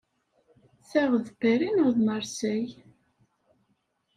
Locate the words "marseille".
2.07-2.77